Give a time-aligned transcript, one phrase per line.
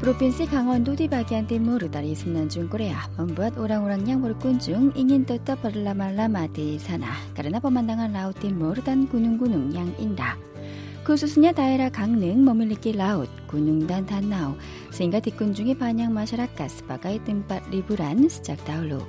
[0.00, 7.12] 프로핀스 강원도 디바기안 timur dari semenanjung Korea membuat orang-orangnya berkunjung ingin tetap berlama-lama di sana
[7.36, 10.32] karena pemandangan laut timur dan gunung-gunung yang indah.
[11.04, 14.56] Khususnya daerah Gangneung memiliki laut, gunung dan danau
[14.92, 19.04] sehingga dikunjungi banyak masyarakat sebagai tempat liburan sejak dahulu.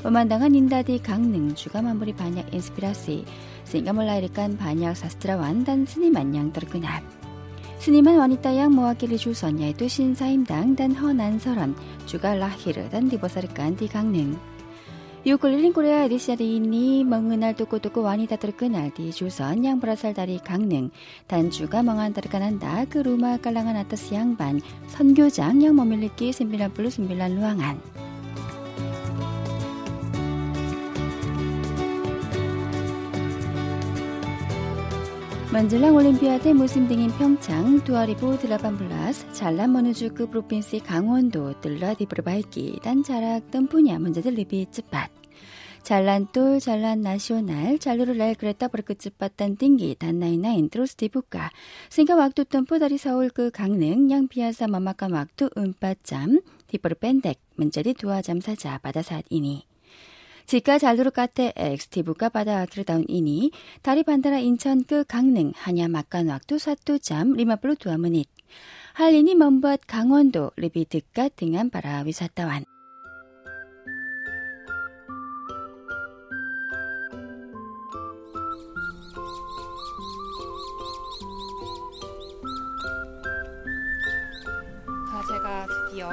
[0.00, 3.24] pemandangan indah di Gangneung juga memberi banyak inspirasi
[3.68, 7.04] sehingga melahirkan banyak sastrawan dan seniman yang terkenal.
[7.80, 11.72] Seniman wanita yang mewakili Joseon yaitu Shin Saimdang dan Ho Nanseron
[12.04, 14.36] juga lahir dan dibesarkan di Gangneung.
[15.20, 20.88] Yukulilin Korea edisi hari ini mengenal tokoh-tokoh wanita terkenal di Joseon yang berasal dari Gangneung
[21.28, 27.04] dan juga mengantarkan Anda ke rumah kalangan atas yang 반 선교장 yang memiliki 99
[27.36, 27.76] ruangan.
[35.52, 44.34] 만질랑 올림피아드 모심 등인 평창, 두아리보 드라반블라스, 잘란머누주크 프로핀스 그 강원도 들라디브르바이키, 딴자락 뜸뿐이야 문제들
[44.34, 45.10] 리비츠밭
[45.82, 51.50] 잘란똘 잘란 나시오날 잘루르랄그레타 버르크츠 빠단 띵기 단나이나인 트로스티브카
[51.88, 58.78] 생가 왁두 덤포다리 서울 그 강릉 양피아사 마마카 왁두 은빠짬 디퍼르 밴덱 문자리 두아 잠사자
[58.78, 59.69] 바다사이니
[60.46, 63.50] 지가 잘루르 카테 엑스티브가 바다 아트르다운 이니
[63.82, 68.28] 다리 반다라 인천 그 강릉 한야 막간 왁두 사뚜 잠 리마블로 두아무닛
[68.94, 72.64] 할리니 먼밭 강원도 리비드가 등한 바라 위사따완
[85.28, 86.10] 제가 드디어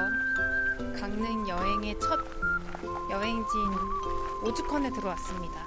[1.00, 2.20] 강릉 여행의 첫
[3.10, 3.64] 여행지인
[4.46, 5.58] 오죽헌에 들어왔습니다.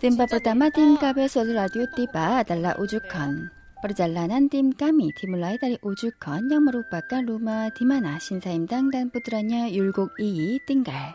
[0.00, 3.46] Timba pertama tim KB Seoul Radio tiba adalah Ujukon.
[3.78, 9.70] Perjalanan tim kami dimulai dari Ujukon yang merupakan rumah di mana Shin Saimdang dan putranya
[9.70, 11.14] Yulgok Iyi tinggal.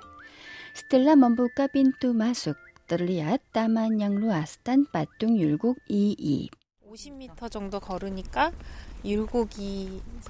[0.71, 2.55] Setelah membuka pintu masuk,
[2.87, 6.47] terlihat taman yang luas dan patung Yulgok Iyi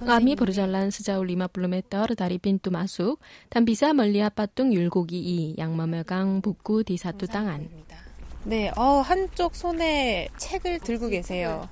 [0.06, 5.56] A mí por Jalanza Ulima Plumetor, Daripin tu masuk, tan bisa melihat patung Yulgogi I
[5.56, 7.72] yang memegang buku di satu tangan.
[8.44, 11.68] 네, 어, 한쪽 손에 책을 들고 계세요.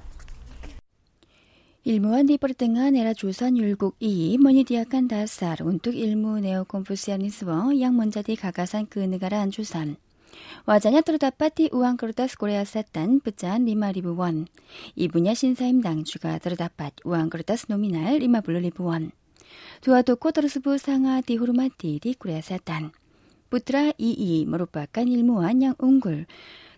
[1.85, 8.88] Ilmuwan di pertengahan era Joseon Yulguk II menyediakan dasar untuk ilmu neokonfusianisme yang menjadi gagasan
[8.88, 9.95] kenegaraan Joseon.
[10.66, 14.50] Wajahnya terdapat di uang kertas Korea Selatan pecahan 5000 won.
[14.97, 19.03] Ibunya Shin Saimdang juga terdapat uang kertas nominal 50000 won.
[19.85, 22.91] Dua toko tersebut sangat dihormati di Korea Selatan.
[23.45, 26.25] Putra Ii merupakan ilmuwan yang unggul,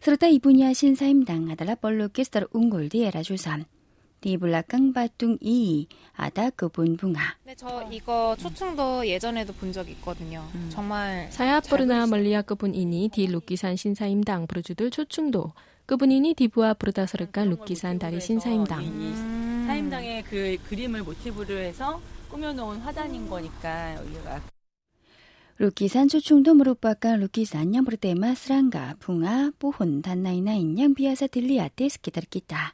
[0.04, 3.77] serta ibunya Shin Saimdang adalah pelukis unggul di era Joseon.
[4.22, 7.20] 디블라 깡바뚱 이 아다 그분붕아.
[7.44, 10.48] 네, 저 이거 초충도 예전에도 본 적 있거든요.
[10.56, 10.70] 음.
[10.72, 15.52] 정말 사야포르나 멀리아 그분이니 디 루키산 신사임당 브루주들 초충도
[15.86, 18.80] 그분이니 디부아 브루다서르카 루키산 다리 신사임당.
[18.82, 19.64] 음.
[19.68, 22.00] 사임당의 그 그림을 모티브로 해서
[22.32, 24.42] 꾸며놓은 화단인 거니까 우리가.
[25.58, 32.74] 루키산 초충도 무릎바까 루키산 냠브르테마 스랑가 붕아 뽀혼 단나이나 인양 비아사 딜리아테 스키다르키다.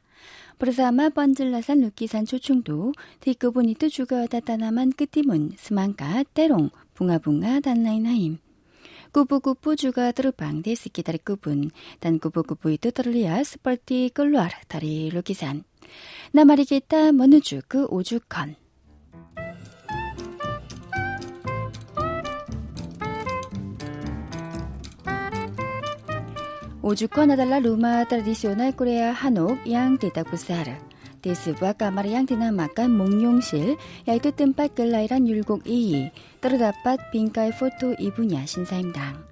[0.64, 8.38] 그래서 아마 번질라산 루키산 초충도 디끄보니트 주거하다 따나만 끄티문 스만가 때롱 붕아붕아 단라인하임
[9.12, 11.70] 꾸부꾸부 주가 드르방데 스키다리 꾸분
[12.00, 15.66] 단 꾸부꾸부이 뜨더리아 스펄티 끌루아르 다리 루키산
[16.32, 18.56] 나마리게따 머누주 그 오주컨
[26.86, 30.70] 오죽과 나달라 루마 트라디시오날 코레아 한옥 양 데이타쿠사르
[31.22, 36.12] 데스부아 까마르 양 디나마깐 몽룡실 야이트 뜸팟 글라이란 율곡 이이
[36.42, 39.24] 뜨르다팟 빈카이 포토 이분야 신사임당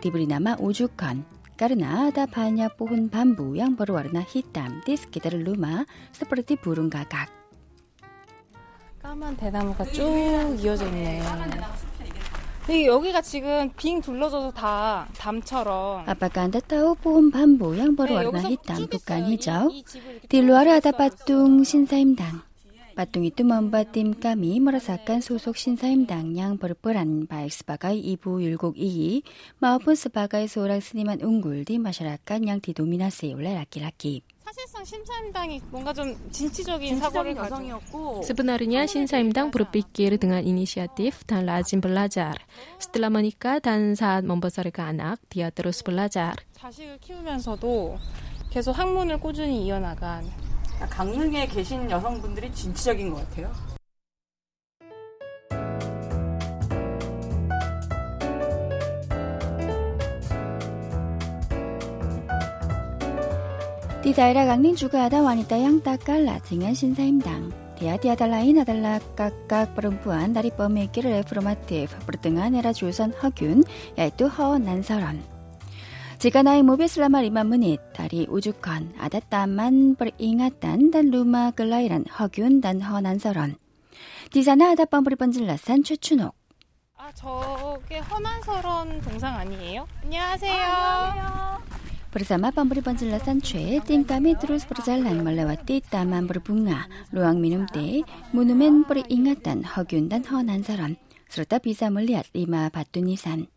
[0.00, 1.24] 디브리나마 오죽컨
[1.56, 7.28] 까르나 다 바냐 뽀훈 반부 양 버르와르나 히땀 디스키다르 루마 스프르티 부룬가각
[9.02, 11.18] 까만 대나무가 쭉 이어져 있네.
[11.24, 11.72] 까만 대나무.
[12.68, 16.04] 여기가 지금 빙 둘러져서 다 담처럼.
[16.06, 19.70] 아빠가 안다타오 보험반모 양보로 어나 히담 북간이죠.
[20.28, 22.42] 딜루아르 아다바뚱 신사임당.
[22.92, 28.76] Patung itu membuat tim kami merasakan sosok Sinsaimdang h yang berperan baik sebagai ibu Yulguk
[28.76, 29.10] i i
[29.64, 34.20] maupun sebagai seorang seniman unggul di masyarakat yang didominasi oleh laki-laki.
[38.28, 42.44] Sebenarnya Sinsaimdang h berpikir dengan inisiatif dan l a z i m belajar.
[42.76, 46.36] Setelah menikah dan saat membesarkan anak, dia terus belajar.
[46.60, 47.96] 자식을 키우면서도
[48.52, 50.28] 계속 학문을 꾸준히 이어나간
[50.82, 53.52] 아, 강릉에 계신 여성분들이 진취적인 것 같아요.
[64.02, 72.06] 디다이라 강릉 주가하다 와니다 양따깔 라칭한 신사임당 디아디아다 라인 아달라 깍깍 브름푸한 다리범의 길을 에프로마티브
[72.06, 73.62] 브르등한 에라 주선 허균
[73.96, 75.22] 야이뚜 허 난서런
[76.22, 82.62] Jika naik mobil selama 5 menit dari ujukan ada taman peringatan dan rumah kelahiran Hogyun
[82.62, 83.58] dan Honanseron.
[84.30, 86.30] Di sana ada pemberi penjelasan 최춘옥.
[86.94, 89.82] 아, 저게 허난서런 동상 아니에요?
[90.06, 90.62] 안녕하세요.
[90.62, 91.58] 안녕하세요.
[92.14, 98.86] Bersama pemberi penjelasan Choi, tim kami terus berjalan melewati taman berbunga, ruang minum teh, monumen
[98.86, 100.94] peringatan Hogyun dan Honansaron,
[101.26, 103.50] serta bisa melihat lima batu nisan.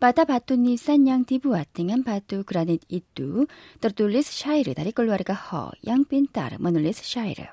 [0.00, 3.46] 마다 바토니 산양 디부아팅한 바토 그라닛 이뚜
[3.80, 7.44] 떨돌리스 샤이르 다리 걸로아리가 허 양빈 따르 머놀리스 샤이르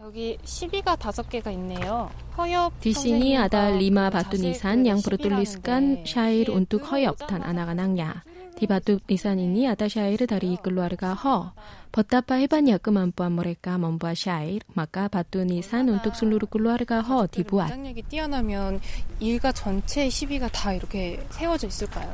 [0.00, 2.08] 여기 시비가 다섯 개가 있네요.
[2.36, 8.22] 허엽 디시니 아달 리마 바투니산 양프로 뚫리스간 샤일 온뚝 허엽 탄 아나가낭야
[8.58, 11.52] 디바두 니산이니 아다샤이르 다리 이끌로아르가 허
[11.92, 17.68] 버따빠 해반 야금 안부한 모레까 먼부아 샤이 마까 바두 니산 운뚝 술루르 끌로아르가 허 디부아
[17.68, 18.80] 장력이 뛰어나면
[19.20, 22.12] 일가 전체 시비가 다 이렇게 세워져 있을까요?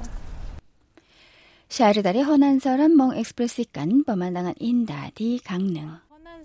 [1.71, 5.97] 샤르다리 허난서람 멍 엑스프레스 간 범한당한 인다디 강릉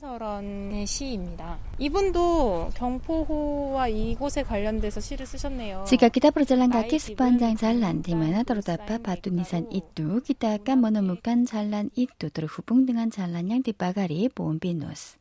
[0.01, 1.57] 한설원의 시입니다.
[1.78, 5.84] 이분도 경포호와 이곳에 관련돼서 시를 쓰셨네요.
[5.92, 11.44] Jika kita berjalan kaki sepanjang jalan di mana terdapat batu nisan itu, kita akan menemukan
[11.44, 15.19] jalan itu terhubung dengan jalan yang dipagari pohon pinus.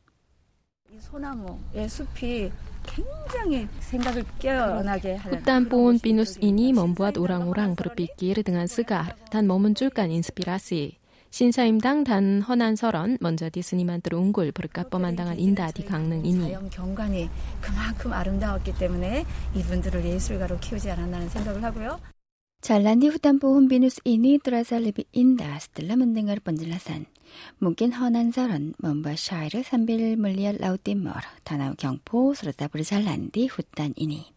[0.89, 2.49] 이 소나무의 숲이
[2.87, 5.43] 굉장히 생각을 깨어나게 하는.
[5.43, 10.98] Hutan pohon pinus ini membuat orang-orang berpikir dengan segar dan memunculkan inspirasi.
[11.31, 17.29] 신사임당 단 허난 설언 먼저 디스니만들 옹골 버릇가범한당한 인다 디 강릉이니 자연 경관이
[17.61, 19.23] 그만큼 아름다웠기 때문에
[19.55, 21.99] 이분들을 예술가로 키우지 않았나는 생각을 하고요.
[22.61, 27.05] 잘난디후탄보 홈비누스 이니 드라살리비 인다 스텔라 문등을 번질라산
[27.59, 34.31] 묵긴 허난 설언 먼바 샤이르 삼빌 물리알라우디머 다나우 경포 스르다브리 잘난디 후탄 이니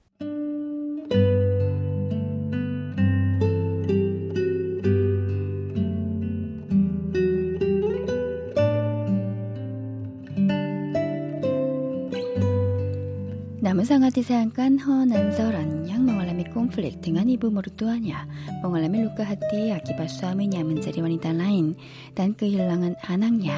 [13.72, 18.28] Namun sangat disayangkan Ho Nanzoran yang mengalami konflik dengan ibu mertuanya,
[18.60, 21.72] mengalami luka hati akibat suaminya menjadi wanita lain
[22.12, 23.56] dan kehilangan anaknya.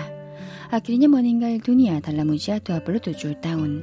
[0.70, 3.82] Akhirnya meninggal dunia dalam usia 27 tahun.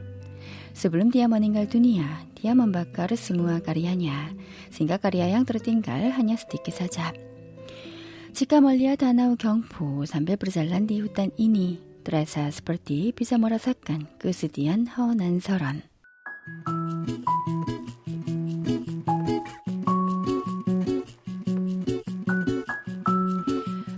[0.71, 4.31] Sebelum dia meninggal dunia, dia membakar semua karyanya,
[4.71, 7.11] sehingga karya yang tertinggal hanya sedikit saja.
[8.31, 15.11] Jika melihat danau Gyeongpo sambil berjalan di hutan ini, terasa seperti bisa merasakan kesedihan Ho
[15.11, 15.90] Nanzoran.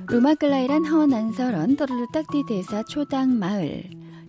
[0.10, 3.84] 로마클라이란 허난설언 또르르딱 디대사 초당 마을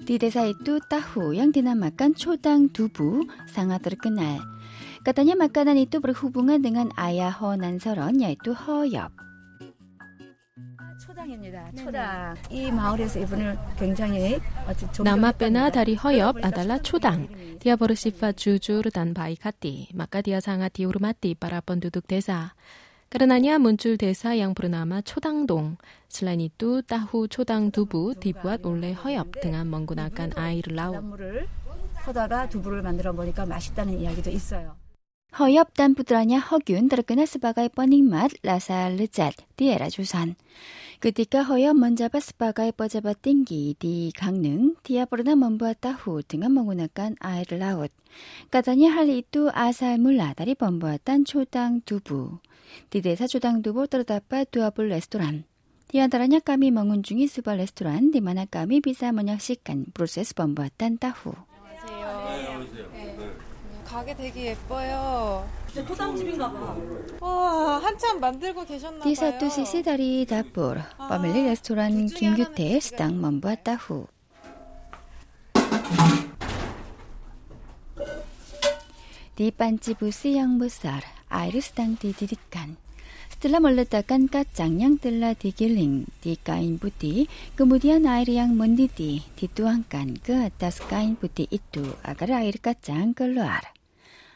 [0.07, 4.39] 디대사 이뚜 따후 양디나 마깐 초당 두부 상하드르 끝날
[5.05, 9.11] 까다냐 마까난 이뚜 브르후붕한 등한 아야 허난설언 야이뚜 허엽
[11.27, 11.71] 초당입니다.
[11.77, 12.37] 초당.
[12.51, 14.39] 이 마을에서 이분을 굉장히
[15.03, 17.29] 남아페나 다리 허엽 아달라 초당.
[17.61, 19.89] 디아버르 시파 주주르단 바이 카티.
[19.95, 22.53] 마카디아 상아 디오르마티 바라번 두둑 대사.
[23.11, 25.77] 까르나냐 문줄 대사 양부르나마 초당동.
[26.09, 30.95] 슬라니뚜 따후 초당 두부 디부앗 올레 허엽 등한 멍구나간 아이를라우.
[32.07, 34.77] 허다가 두부를 만들어 보니까 맛있다는 이야기도 있어요.
[35.39, 40.37] 허엽 단 부드라냐 허균 드르크나스바가의 버닝 맛 라살르잣 디에라 주산
[41.05, 47.45] Ketika Hoya menjabat sebagai pejabat tinggi di Gangneung, dia pernah membuat tahu dengan menggunakan air
[47.61, 47.93] laut.
[48.49, 52.41] Katanya hal itu asal mula dari pembuatan cudang dubu.
[52.89, 54.65] Di desa cudang dubu terdapat 20
[54.97, 55.45] restoran.
[55.93, 61.37] Di antaranya kami mengunjungi sebuah restoran di mana kami bisa menyaksikan proses pembuatan tahu.
[63.95, 65.49] 가게 되게 예뻐요.
[67.21, 68.67] 와, 한참 dapur.
[71.09, 74.09] Pemilik restoran Kim Yute sedang membuat tahu.
[79.39, 82.75] Di panci busi yang besar, air sedang dididikkan.
[83.31, 90.51] Setelah meletakkan kacang yang telah digiling di kain putih, kemudian air yang mendidih dituangkan ke
[90.51, 93.71] atas kain putih itu agar air kacang keluar.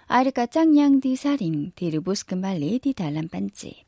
[0.08, 3.84] Air kacang yang disaring direbus kembali di dalam panci.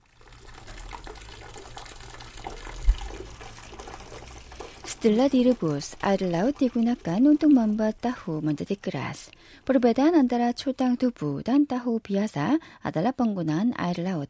[4.84, 9.32] Setelah direbus, air laut digunakan untuk membuat tahu menjadi keras.
[9.64, 14.28] Perbedaan antara cutang tubuh dan tahu biasa adalah penggunaan air laut.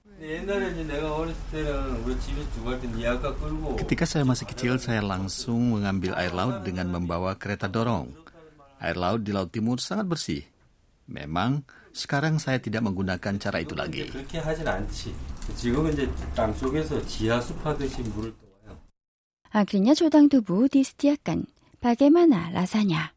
[3.82, 8.14] Ketika saya masih kecil, saya langsung mengambil air laut dengan membawa kereta dorong.
[8.78, 10.46] Air laut di Laut Timur sangat bersih.
[11.10, 14.06] Memang, sekarang saya tidak menggunakan cara itu lagi.
[19.50, 21.38] Akhirnya cotang tubuh disediakan.
[21.82, 23.10] Bagaimana rasanya?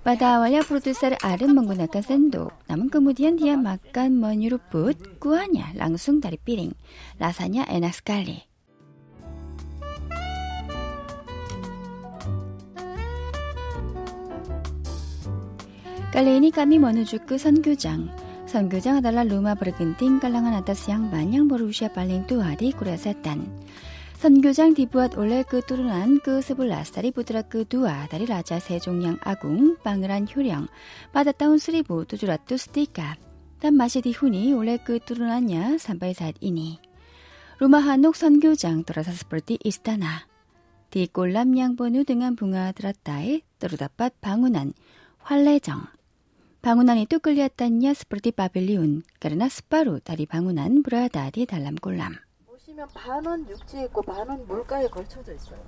[0.00, 6.72] Pada awalnya produser Arun menggunakan sendok, namun kemudian dia makan menyeruput kuahnya langsung dari piring.
[7.20, 8.49] Rasanya enak sekali.
[16.12, 18.08] 깔레이니 까미 머누주크 선교장
[18.48, 23.48] 선교장 아달라 루마 브르겐팅 깔랑한 아타스 양 만양 보르우시아 발링 뚜아디 꾸라사탄
[24.14, 30.26] 선교장 디부앗 올레 그 뚜르난 그 스불라스타리 부드라 그 두아 다리 라자 세종양 아궁 빵을한
[30.34, 30.66] 효령
[31.12, 33.14] 바다다운 스리부 두주라뚜 스티까
[33.60, 36.80] 딴 맛이 디훈이 올레 그 뚜르난야 삼바이사이니
[37.60, 40.26] 루마 한옥 선교장 돌아사스폴티 이스타나
[40.90, 44.72] 디꼴람 양보누 등한 붕아 드라따에 뚜르다밭 방운한
[45.18, 45.84] 활레정
[46.62, 52.12] 방운안이 또 끌렸다냐 스프르디 바빌리온 그러나 스파루 다리 방운한 브라다디 달람골람
[52.46, 55.58] 보시면 반원 육지에 있고 반원 물가에 걸쳐져 있어요.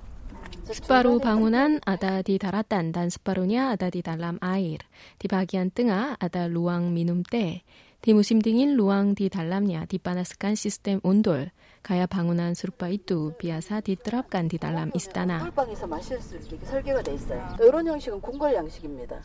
[0.65, 4.77] 스파루 방운한 아다디 달았단단 스파루냐 아다디 달람 아일
[5.17, 7.63] 디바기안 뜨아 아다 루앙 미눔 때
[8.01, 11.49] 디무심 등인 루앙 디 달람냐 디바나스칸 시스템 온돌
[11.81, 17.43] 가야 방운한 수르파 이뚜 비아사 디트랍간 디달람 이스타나 방에서 마실 수 있게 설계가 돼 있어요.
[17.67, 19.21] 이런 형식은 궁궐 양식입니다.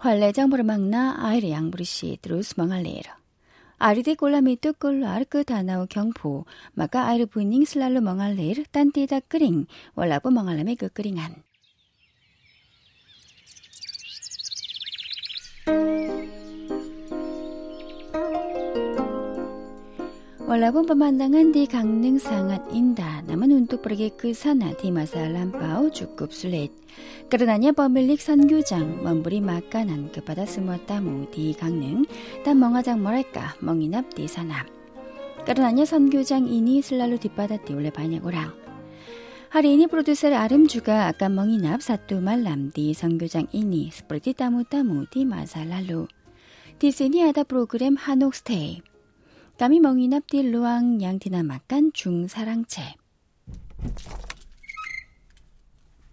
[0.00, 3.18] 활례장보를 막나 아이리 양부리시 드루스망할레이라.
[3.78, 10.88] 아리디골라미 뚜꼴로 아르크 다나우 경포 마가 아이르 부닝 슬랄로 멍할레이르 딴띠다 끄링 월라보 멍할라메 그
[10.88, 11.36] 끄링한.
[20.50, 26.34] Walaupun pemandangan di Gangneung sangat indah, namun untuk pergi ke sana di masa lampau cukup
[26.34, 26.74] sulit.
[27.30, 32.02] Karenanya pemilik sangyujang memberi makanan kepada semua tamu di Gangneung
[32.42, 34.66] dan mengajak mereka menginap di sana.
[35.46, 38.50] Karenanya sangyujang ini selalu dipadati oleh banyak orang.
[39.54, 45.22] Hari ini produser Arim juga akan menginap satu malam di sangyujang ini seperti tamu-tamu di
[45.22, 46.10] masa lalu.
[46.74, 48.89] Di sini ada program Hanok Stay.
[49.62, 52.94] 남이 멍이 납딜 루앙 양티나 막간 중사랑채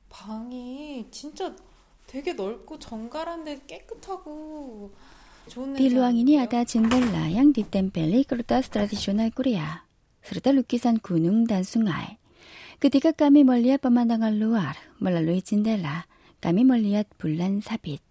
[0.10, 1.56] 방이 진짜
[2.08, 4.94] 되게 넓고 정갈한데 깨끗하고
[5.77, 9.86] 딜루앙이니아다 진델라 양 디템벨리 그루다 스트라디쇼날 꾸리아
[10.24, 12.18] 스르다 루키산 군웅 단숭알
[12.80, 16.06] 그디가 까미 멀리앗 빠만당한 루알 멀라 루이 진델라
[16.42, 18.01] 까미 멀리앗 불란 사빗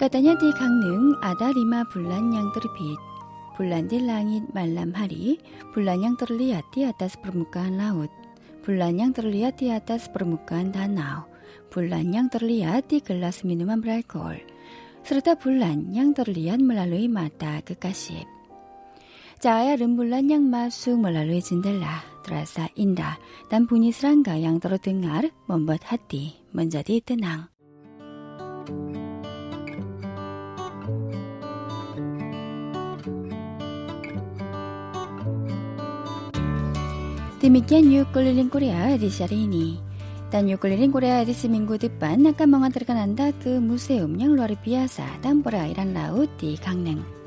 [0.00, 2.96] Katanya di Gangneung ada lima bulan yang terbit.
[3.60, 5.36] Bulan di langit malam hari,
[5.76, 8.08] bulan yang terlihat di atas permukaan laut,
[8.64, 11.28] bulan yang terlihat di atas permukaan danau,
[11.68, 14.40] bulan yang terlihat di gelas minuman beralkohol,
[15.04, 18.24] serta bulan yang terlihat melalui mata kekasih.
[19.36, 23.20] Cahaya rembulan yang masuk melalui jendela terasa indah
[23.52, 27.52] dan bunyi serangga yang terdengar membuat hati menjadi tenang.
[37.40, 39.80] Demikian yuk keliling Korea edisi hari ini.
[40.28, 45.08] Dan yuk keliling Korea edisi minggu depan akan mengantarkan Anda ke museum yang luar biasa
[45.24, 47.19] dan perairan laut di Gangneung.